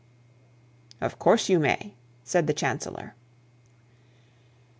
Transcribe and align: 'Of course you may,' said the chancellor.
'Of 0.99 1.19
course 1.19 1.47
you 1.47 1.59
may,' 1.59 1.93
said 2.23 2.47
the 2.47 2.55
chancellor. 2.55 3.13